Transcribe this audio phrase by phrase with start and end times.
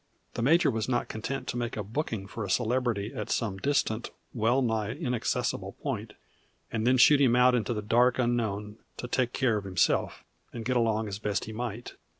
[0.33, 4.09] The major was not content to make a booking for a celebrity at some distant,
[4.33, 6.13] well nigh inaccessible point,
[6.71, 10.65] and then shoot him out into the dark unknown to take care of himself, and
[10.65, 11.97] get along as best he might.